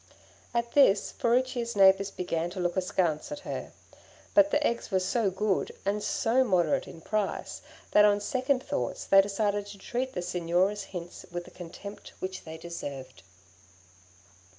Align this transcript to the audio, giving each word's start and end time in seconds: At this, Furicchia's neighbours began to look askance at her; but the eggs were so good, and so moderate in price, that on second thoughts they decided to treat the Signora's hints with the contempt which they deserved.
At 0.51 0.71
this, 0.71 1.11
Furicchia's 1.11 1.75
neighbours 1.75 2.09
began 2.09 2.49
to 2.49 2.59
look 2.59 2.75
askance 2.75 3.31
at 3.31 3.41
her; 3.41 3.71
but 4.33 4.49
the 4.49 4.65
eggs 4.65 4.89
were 4.89 4.99
so 4.99 5.29
good, 5.29 5.75
and 5.85 6.01
so 6.01 6.43
moderate 6.43 6.87
in 6.87 7.01
price, 7.01 7.61
that 7.91 8.03
on 8.03 8.19
second 8.19 8.63
thoughts 8.63 9.03
they 9.05 9.21
decided 9.21 9.67
to 9.67 9.77
treat 9.77 10.13
the 10.13 10.23
Signora's 10.23 10.85
hints 10.85 11.27
with 11.31 11.43
the 11.45 11.51
contempt 11.51 12.13
which 12.19 12.45
they 12.45 12.57
deserved. 12.57 13.21